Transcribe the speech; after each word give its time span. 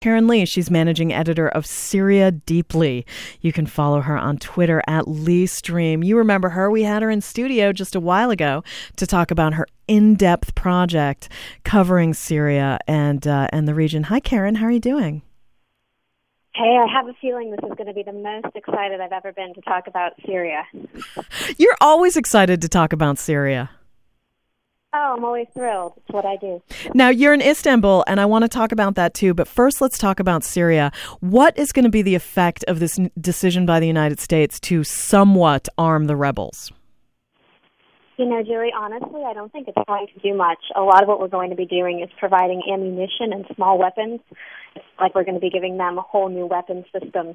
Karen 0.00 0.26
Leigh, 0.26 0.46
she's 0.46 0.70
managing 0.70 1.12
editor 1.12 1.46
of 1.46 1.66
Syria 1.66 2.30
Deeply. 2.30 3.04
You 3.42 3.52
can 3.52 3.66
follow 3.66 4.00
her 4.00 4.16
on 4.16 4.38
Twitter 4.38 4.82
at 4.86 5.06
Lee 5.06 5.44
Stream. 5.44 6.02
You 6.02 6.16
remember 6.16 6.48
her? 6.48 6.70
We 6.70 6.84
had 6.84 7.02
her 7.02 7.10
in 7.10 7.20
studio 7.20 7.70
just 7.70 7.94
a 7.94 8.00
while 8.00 8.30
ago 8.30 8.64
to 8.96 9.06
talk 9.06 9.30
about 9.30 9.52
her 9.52 9.66
in-depth 9.88 10.54
project 10.54 11.28
covering 11.64 12.14
Syria 12.14 12.78
and 12.88 13.26
uh, 13.26 13.48
and 13.52 13.68
the 13.68 13.74
region. 13.74 14.04
Hi, 14.04 14.20
Karen. 14.20 14.54
How 14.54 14.64
are 14.64 14.70
you 14.70 14.80
doing? 14.80 15.20
Hey, 16.54 16.78
I 16.80 16.90
have 16.90 17.06
a 17.06 17.12
feeling 17.20 17.50
this 17.50 17.60
is 17.62 17.76
going 17.76 17.86
to 17.86 17.92
be 17.92 18.02
the 18.02 18.14
most 18.14 18.56
excited 18.56 19.02
I've 19.02 19.12
ever 19.12 19.34
been 19.34 19.52
to 19.52 19.60
talk 19.60 19.86
about 19.86 20.12
Syria. 20.24 20.64
You're 21.58 21.76
always 21.82 22.16
excited 22.16 22.62
to 22.62 22.70
talk 22.70 22.94
about 22.94 23.18
Syria. 23.18 23.68
I'm 25.10 25.24
always 25.24 25.46
thrilled. 25.54 25.94
It's 25.96 26.08
what 26.08 26.24
I 26.24 26.36
do. 26.36 26.62
Now, 26.94 27.08
you're 27.08 27.34
in 27.34 27.42
Istanbul, 27.42 28.04
and 28.06 28.20
I 28.20 28.26
want 28.26 28.42
to 28.42 28.48
talk 28.48 28.72
about 28.72 28.94
that 28.94 29.14
too. 29.14 29.34
But 29.34 29.48
first, 29.48 29.80
let's 29.80 29.98
talk 29.98 30.20
about 30.20 30.44
Syria. 30.44 30.92
What 31.20 31.58
is 31.58 31.72
going 31.72 31.84
to 31.84 31.90
be 31.90 32.02
the 32.02 32.14
effect 32.14 32.64
of 32.68 32.78
this 32.80 32.98
decision 33.20 33.66
by 33.66 33.80
the 33.80 33.86
United 33.86 34.20
States 34.20 34.60
to 34.60 34.84
somewhat 34.84 35.68
arm 35.76 36.06
the 36.06 36.16
rebels? 36.16 36.72
You 38.20 38.26
know, 38.26 38.42
Julie, 38.42 38.70
honestly, 38.76 39.22
I 39.26 39.32
don't 39.32 39.50
think 39.50 39.66
it's 39.66 39.78
going 39.86 40.06
to 40.14 40.20
do 40.20 40.36
much. 40.36 40.58
A 40.76 40.82
lot 40.82 41.02
of 41.02 41.08
what 41.08 41.20
we're 41.20 41.28
going 41.28 41.48
to 41.48 41.56
be 41.56 41.64
doing 41.64 42.00
is 42.00 42.10
providing 42.18 42.62
ammunition 42.70 43.32
and 43.32 43.46
small 43.54 43.78
weapons. 43.78 44.20
It's 44.76 44.84
like 45.00 45.14
we're 45.14 45.24
going 45.24 45.36
to 45.36 45.40
be 45.40 45.48
giving 45.48 45.78
them 45.78 45.96
a 45.96 46.02
whole 46.02 46.28
new 46.28 46.44
weapon 46.44 46.84
system. 46.92 47.34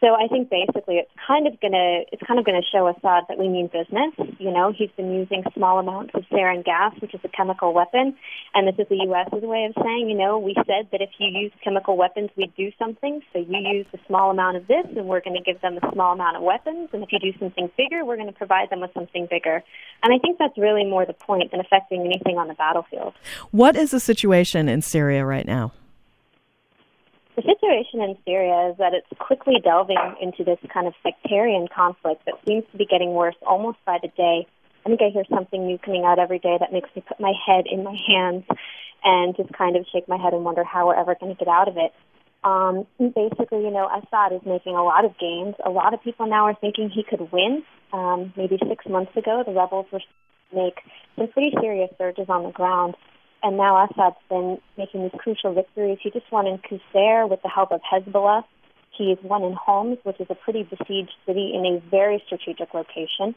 So 0.00 0.14
I 0.14 0.28
think 0.28 0.50
basically 0.50 0.96
it's 0.96 1.10
kind 1.26 1.46
of 1.46 1.60
gonna 1.60 2.06
it's 2.12 2.22
kind 2.22 2.38
of 2.38 2.46
gonna 2.46 2.62
show 2.70 2.86
Assad 2.86 3.24
that 3.28 3.38
we 3.38 3.48
mean 3.48 3.66
business. 3.66 4.14
You 4.38 4.52
know, 4.52 4.72
he's 4.76 4.90
been 4.96 5.12
using 5.12 5.42
small 5.54 5.78
amounts 5.78 6.14
of 6.14 6.22
sarin 6.30 6.64
gas, 6.64 6.94
which 7.00 7.14
is 7.14 7.20
a 7.24 7.28
chemical 7.28 7.74
weapon, 7.74 8.14
and 8.54 8.68
this 8.68 8.78
is 8.78 8.88
the 8.88 9.02
U.S.'s 9.08 9.42
way 9.48 9.64
of 9.64 9.82
saying, 9.82 10.08
you 10.08 10.16
know, 10.16 10.38
we 10.38 10.54
said 10.54 10.88
that 10.92 11.00
if 11.00 11.10
you 11.18 11.28
use 11.28 11.52
chemical 11.64 11.96
weapons, 11.96 12.30
we'd 12.36 12.54
do 12.54 12.70
something. 12.78 13.22
So 13.32 13.40
you 13.40 13.58
use 13.58 13.86
a 13.92 13.98
small 14.06 14.30
amount 14.30 14.56
of 14.56 14.66
this, 14.66 14.84
and 14.96 15.06
we're 15.06 15.20
going 15.20 15.36
to 15.36 15.42
give 15.42 15.60
them 15.60 15.78
a 15.82 15.92
small 15.92 16.12
amount 16.12 16.36
of 16.36 16.42
weapons. 16.42 16.90
And 16.92 17.02
if 17.02 17.10
you 17.10 17.18
do 17.18 17.36
something 17.38 17.70
bigger, 17.76 18.04
we're 18.04 18.16
going 18.16 18.28
to 18.28 18.38
provide 18.38 18.70
them 18.70 18.80
with 18.80 18.92
something 18.94 19.26
bigger. 19.30 19.62
And 20.02 20.14
I 20.14 20.18
think 20.18 20.38
that's 20.38 20.56
really 20.56 20.84
more 20.84 21.06
the 21.06 21.12
point 21.12 21.50
than 21.50 21.60
affecting 21.60 22.02
anything 22.02 22.38
on 22.38 22.48
the 22.48 22.54
battlefield. 22.54 23.14
What 23.50 23.76
is 23.76 23.90
the 23.90 24.00
situation 24.00 24.68
in 24.68 24.82
Syria 24.82 25.24
right 25.24 25.46
now? 25.46 25.72
The 27.38 27.54
situation 27.54 28.02
in 28.02 28.18
Syria 28.26 28.70
is 28.70 28.78
that 28.78 28.94
it's 28.94 29.06
quickly 29.20 29.62
delving 29.62 30.16
into 30.20 30.42
this 30.42 30.58
kind 30.74 30.88
of 30.88 30.94
sectarian 31.06 31.68
conflict 31.72 32.26
that 32.26 32.34
seems 32.44 32.64
to 32.72 32.76
be 32.76 32.84
getting 32.84 33.10
worse 33.14 33.36
almost 33.46 33.78
by 33.86 33.98
the 34.02 34.08
day. 34.08 34.44
I 34.84 34.88
think 34.88 35.00
I 35.00 35.10
hear 35.10 35.22
something 35.30 35.64
new 35.64 35.78
coming 35.78 36.02
out 36.04 36.18
every 36.18 36.40
day 36.40 36.56
that 36.58 36.72
makes 36.72 36.90
me 36.96 37.04
put 37.06 37.20
my 37.20 37.32
head 37.46 37.66
in 37.70 37.84
my 37.84 37.96
hands 38.08 38.42
and 39.04 39.36
just 39.36 39.52
kind 39.52 39.76
of 39.76 39.86
shake 39.92 40.08
my 40.08 40.16
head 40.16 40.32
and 40.32 40.44
wonder 40.44 40.64
how 40.64 40.88
we're 40.88 40.98
ever 40.98 41.14
going 41.14 41.32
to 41.32 41.38
get 41.38 41.46
out 41.46 41.68
of 41.68 41.76
it. 41.76 41.94
Um, 42.42 42.88
basically, 42.98 43.62
you 43.62 43.70
know, 43.70 43.86
Assad 43.86 44.32
is 44.32 44.42
making 44.44 44.74
a 44.74 44.82
lot 44.82 45.04
of 45.04 45.16
gains. 45.20 45.54
A 45.64 45.70
lot 45.70 45.94
of 45.94 46.02
people 46.02 46.26
now 46.26 46.46
are 46.46 46.56
thinking 46.60 46.90
he 46.90 47.04
could 47.04 47.30
win. 47.30 47.62
Um, 47.92 48.32
maybe 48.36 48.58
six 48.68 48.84
months 48.84 49.16
ago, 49.16 49.44
the 49.46 49.52
rebels 49.52 49.86
were 49.92 50.00
make 50.52 50.80
some 51.14 51.28
pretty 51.28 51.54
serious 51.60 51.90
surges 51.98 52.26
on 52.28 52.42
the 52.42 52.50
ground 52.50 52.96
and 53.42 53.56
now 53.56 53.86
Assad's 53.86 54.16
been 54.28 54.58
making 54.76 55.02
these 55.02 55.20
crucial 55.20 55.54
victories. 55.54 55.98
He 56.02 56.10
just 56.10 56.30
won 56.32 56.46
in 56.46 56.58
Qusair 56.58 57.28
with 57.28 57.40
the 57.42 57.48
help 57.48 57.72
of 57.72 57.80
Hezbollah. 57.82 58.44
He's 58.96 59.18
won 59.22 59.44
in 59.44 59.52
Homs, 59.52 59.98
which 60.02 60.20
is 60.20 60.26
a 60.28 60.34
pretty 60.34 60.64
besieged 60.64 61.14
city 61.24 61.52
in 61.54 61.64
a 61.64 61.90
very 61.90 62.22
strategic 62.26 62.74
location. 62.74 63.34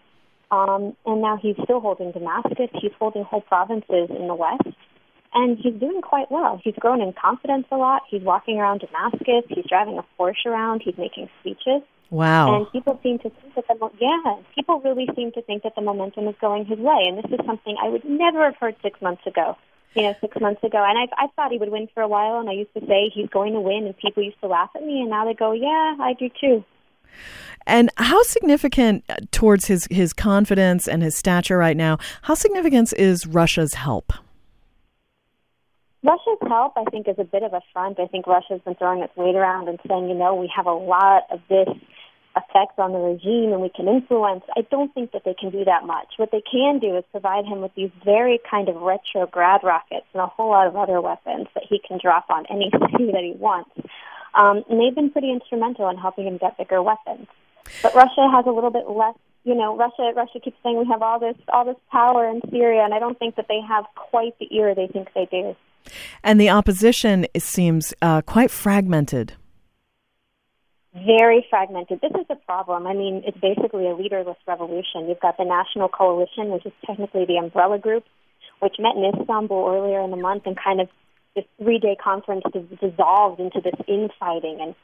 Um, 0.50 0.96
and 1.06 1.22
now 1.22 1.38
he's 1.42 1.56
still 1.64 1.80
holding 1.80 2.12
Damascus. 2.12 2.70
He's 2.74 2.92
holding 2.98 3.24
whole 3.24 3.42
provinces 3.42 4.10
in 4.10 4.28
the 4.28 4.36
west. 4.36 4.76
And 5.34 5.58
he's 5.58 5.76
doing 5.76 6.02
quite 6.02 6.30
well. 6.30 6.60
He's 6.62 6.76
grown 6.76 7.00
in 7.00 7.14
confidence 7.14 7.66
a 7.72 7.78
lot. 7.78 8.02
He's 8.10 8.22
walking 8.22 8.58
around 8.58 8.82
Damascus. 8.82 9.46
He's 9.48 9.66
driving 9.70 9.98
a 9.98 10.04
Porsche 10.20 10.48
around. 10.48 10.82
He's 10.84 10.98
making 10.98 11.30
speeches. 11.40 11.84
Wow. 12.10 12.58
And 12.58 12.70
people 12.74 13.00
seem 13.02 13.20
to 13.20 13.30
think 13.30 13.56
that 13.56 13.66
the 13.70 13.90
yeah, 14.02 14.36
people 14.54 14.82
really 14.82 15.08
seem 15.16 15.32
to 15.32 15.42
think 15.44 15.64
that 15.64 15.76
the 15.76 15.82
momentum 15.82 16.28
is 16.28 16.36
going 16.42 16.66
his 16.66 16.80
way. 16.80 17.04
And 17.06 17.18
this 17.18 17.32
is 17.32 17.40
something 17.46 17.78
I 17.82 17.88
would 17.88 18.04
never 18.04 18.44
have 18.44 18.58
heard 18.58 18.76
six 18.84 19.02
months 19.02 19.26
ago 19.26 19.56
you 19.96 20.04
know, 20.04 20.16
six 20.22 20.40
months 20.40 20.64
ago. 20.64 20.84
And 20.88 20.98
I, 20.98 21.24
I 21.24 21.28
thought 21.36 21.52
he 21.52 21.58
would 21.58 21.72
win 21.72 21.88
for 21.94 22.02
a 22.02 22.08
while, 22.08 22.40
and 22.40 22.50
I 22.50 22.54
used 22.54 22.74
to 22.74 22.86
say 22.86 23.12
he's 23.14 23.30
going 23.30 23.54
to 23.54 23.60
win, 23.60 23.86
and 23.86 23.98
people 23.98 24.24
used 24.24 24.40
to 24.42 24.48
laugh 24.48 24.70
at 24.76 24.84
me, 24.84 25.02
and 25.02 25.10
now 25.10 25.26
they 25.26 25.34
go, 25.34 25.52
yeah, 25.52 25.96
I 26.00 26.14
do 26.18 26.30
too. 26.40 26.64
And 27.68 27.90
how 27.98 28.24
significant 28.24 29.04
uh, 29.10 29.18
towards 29.32 29.66
his, 29.66 29.88
his 29.92 30.14
confidence 30.14 30.88
and 30.88 31.04
his 31.04 31.16
stature 31.16 31.58
right 31.58 31.78
now, 31.78 31.98
how 32.24 32.34
significant 32.34 32.94
is 32.94 33.28
Russia's 33.28 33.76
help? 33.76 34.14
Russia's 36.04 36.40
help, 36.48 36.74
I 36.78 36.86
think, 36.90 37.08
is 37.08 37.20
a 37.20 37.24
bit 37.24 37.44
of 37.44 37.54
a 37.54 37.62
front. 37.72 38.00
I 38.00 38.08
think 38.08 38.26
Russia's 38.26 38.62
been 38.66 38.76
throwing 38.76 39.04
its 39.04 39.16
weight 39.16 39.36
around 39.36 39.68
and 39.68 39.80
saying, 39.88 40.10
you 40.10 40.16
know, 40.16 40.34
we 40.34 40.52
have 40.56 40.66
a 40.66 40.74
lot 40.74 41.24
of 41.30 41.40
this 41.48 41.68
effect 42.36 42.80
on 42.80 42.92
the 42.94 43.00
regime 43.00 43.52
and 43.52 43.62
we 43.62 43.70
can 43.70 43.88
influence, 43.88 44.44
I 44.56 44.62
don't 44.70 44.94
think 44.94 45.12
that 45.12 45.24
they 45.26 45.34
can 45.34 45.50
do 45.50 45.66
that 45.66 45.86
much. 45.86 46.08
What 46.18 46.32
they 46.32 46.42
can 46.42 46.80
do 46.80 46.98
is 46.98 47.04
provide 47.12 47.46
him 47.46 47.62
with 47.62 47.74
these 47.76 47.92
very 48.06 48.40
kind 48.50 48.70
of 48.70 48.76
retrograde 48.76 49.64
rockets 49.64 50.06
and 50.14 50.22
a 50.22 50.28
whole 50.28 50.50
lot 50.50 50.68
of 50.68 50.76
other 50.76 51.02
weapons 51.02 51.48
that 51.54 51.64
he 51.68 51.80
can 51.86 52.00
drop 52.02 52.26
on 52.30 52.46
anything 52.50 53.12
that 53.12 53.24
he 53.24 53.34
wants. 53.38 53.72
Um, 54.34 54.64
and 54.70 54.80
they've 54.80 54.96
been 54.96 55.12
pretty 55.12 55.32
instrumental 55.32 55.90
in 55.90 55.98
helping 55.98 56.28
him 56.28 56.38
get 56.38 56.58
bigger 56.58 56.82
weapons. 56.82 57.28
But 57.84 57.94
Russia 57.94 58.30
has 58.32 58.46
a 58.48 58.52
little 58.52 58.72
bit 58.72 58.90
less 58.90 59.16
you 59.44 59.56
know, 59.56 59.76
Russia 59.76 60.12
Russia 60.16 60.40
keeps 60.40 60.58
saying 60.62 60.78
we 60.78 60.86
have 60.86 61.02
all 61.02 61.20
this 61.20 61.36
all 61.52 61.66
this 61.66 61.78
power 61.92 62.30
in 62.30 62.42
Syria 62.52 62.84
and 62.84 62.94
I 62.94 63.00
don't 63.00 63.18
think 63.18 63.36
that 63.38 63.48
they 63.48 63.60
have 63.68 63.86
quite 63.96 64.38
the 64.40 64.48
ear 64.56 64.76
they 64.76 64.88
think 64.88 65.10
they 65.16 65.28
do. 65.32 65.56
And 66.24 66.40
the 66.40 66.50
opposition 66.50 67.26
seems 67.38 67.92
uh, 68.04 68.22
quite 68.22 68.52
fragmented 68.52 69.34
very 70.94 71.46
fragmented. 71.50 72.02
This 72.02 72.12
is 72.20 72.28
the 72.28 72.36
problem. 72.36 72.86
I 72.86 72.94
mean, 72.94 73.24
it's 73.26 73.38
basically 73.38 73.88
a 73.88 73.96
leaderless 73.96 74.38
revolution. 74.48 75.08
You've 75.08 75.22
got 75.22 75.38
the 75.38 75.46
National 75.46 75.88
Coalition, 75.88 76.52
which 76.52 76.66
is 76.66 76.74
technically 76.86 77.26
the 77.26 77.38
umbrella 77.38 77.80
group, 77.80 78.04
which 78.60 78.76
met 78.78 78.96
in 78.96 79.06
Istanbul 79.06 79.68
earlier 79.70 80.02
in 80.02 80.12
the 80.12 80.18
month 80.18 80.44
and 80.46 80.58
kind 80.58 80.82
of 80.82 80.90
this 81.36 81.46
three 81.58 81.80
day 81.80 81.96
conference 81.96 82.44
dissolved 82.82 83.40
into 83.40 83.62
this 83.62 83.80
infighting 83.88 84.60
and 84.60 84.76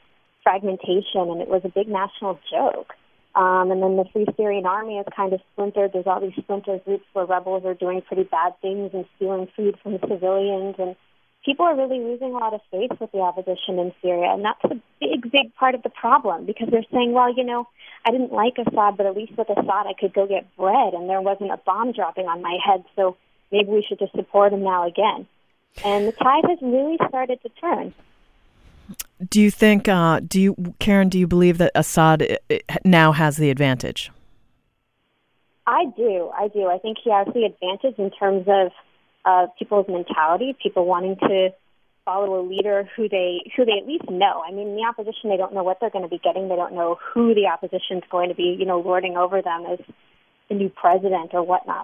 fragmentation, 0.42 1.28
and 1.28 1.42
it 1.42 1.48
was 1.48 1.60
a 1.64 1.68
big 1.68 1.88
national 1.88 2.40
joke. 2.50 2.94
Um, 3.34 3.70
and 3.70 3.82
then 3.82 3.96
the 3.96 4.06
Free 4.12 4.26
Syrian 4.36 4.64
Army 4.64 4.96
is 4.96 5.06
kind 5.14 5.32
of 5.34 5.40
splintered. 5.52 5.92
There's 5.92 6.06
all 6.06 6.20
these 6.20 6.32
splinter 6.40 6.80
groups 6.84 7.04
where 7.12 7.26
rebels 7.26 7.64
are 7.66 7.74
doing 7.74 8.00
pretty 8.00 8.24
bad 8.24 8.54
things 8.62 8.90
and 8.94 9.04
stealing 9.16 9.46
food 9.54 9.76
from 9.82 9.98
civilians 10.00 10.76
and 10.78 10.96
people 11.44 11.66
are 11.66 11.76
really 11.76 11.98
losing 11.98 12.34
a 12.34 12.38
lot 12.38 12.54
of 12.54 12.60
faith 12.70 12.90
with 13.00 13.12
the 13.12 13.20
opposition 13.20 13.78
in 13.78 13.92
Syria, 14.02 14.32
and 14.32 14.44
that's 14.44 14.64
a 14.64 14.80
big, 15.00 15.30
big 15.30 15.54
part 15.54 15.74
of 15.74 15.82
the 15.82 15.88
problem 15.90 16.46
because 16.46 16.68
they're 16.70 16.84
saying, 16.92 17.12
well, 17.12 17.32
you 17.34 17.44
know, 17.44 17.68
I 18.06 18.10
didn't 18.10 18.32
like 18.32 18.54
Assad, 18.58 18.96
but 18.96 19.06
at 19.06 19.16
least 19.16 19.36
with 19.36 19.48
Assad 19.50 19.86
I 19.86 19.92
could 19.98 20.14
go 20.14 20.26
get 20.26 20.54
bread, 20.56 20.94
and 20.94 21.08
there 21.08 21.20
wasn't 21.20 21.50
a 21.50 21.56
bomb 21.58 21.92
dropping 21.92 22.26
on 22.26 22.42
my 22.42 22.58
head, 22.64 22.84
so 22.96 23.16
maybe 23.50 23.70
we 23.70 23.84
should 23.86 23.98
just 23.98 24.12
support 24.14 24.52
him 24.52 24.62
now 24.62 24.86
again. 24.86 25.26
And 25.84 26.08
the 26.08 26.12
tide 26.12 26.44
has 26.48 26.58
really 26.62 26.96
started 27.08 27.40
to 27.42 27.48
turn. 27.60 27.94
Do 29.28 29.40
you 29.40 29.50
think, 29.50 29.88
uh, 29.88 30.20
do 30.20 30.40
you, 30.40 30.74
Karen, 30.78 31.08
do 31.08 31.18
you 31.18 31.26
believe 31.26 31.58
that 31.58 31.72
Assad 31.74 32.38
uh, 32.50 32.56
now 32.84 33.12
has 33.12 33.36
the 33.36 33.50
advantage? 33.50 34.10
I 35.66 35.84
do. 35.96 36.30
I 36.34 36.48
do. 36.48 36.66
I 36.66 36.78
think 36.78 36.96
he 37.04 37.10
has 37.10 37.26
the 37.34 37.44
advantage 37.44 37.98
in 37.98 38.10
terms 38.10 38.46
of 38.48 38.72
of 39.24 39.50
people's 39.58 39.86
mentality, 39.88 40.56
people 40.62 40.86
wanting 40.86 41.16
to 41.16 41.50
follow 42.08 42.40
a 42.40 42.42
leader 42.42 42.88
who 42.96 43.06
they 43.06 43.40
who 43.54 43.66
they 43.66 43.76
at 43.78 43.86
least 43.86 44.08
know. 44.08 44.42
I 44.46 44.50
mean, 44.50 44.74
the 44.74 44.86
opposition 44.88 45.28
they 45.28 45.36
don't 45.36 45.52
know 45.52 45.62
what 45.62 45.76
they're 45.78 45.90
going 45.90 46.04
to 46.04 46.08
be 46.08 46.18
getting. 46.24 46.48
They 46.48 46.56
don't 46.56 46.72
know 46.74 46.98
who 47.12 47.34
the 47.34 47.48
opposition 47.48 47.98
is 47.98 48.04
going 48.10 48.30
to 48.30 48.34
be, 48.34 48.56
you 48.58 48.64
know, 48.64 48.80
lording 48.80 49.18
over 49.18 49.42
them 49.42 49.66
as 49.70 49.78
the 50.48 50.54
new 50.54 50.70
president 50.70 51.34
or 51.34 51.42
whatnot. 51.42 51.76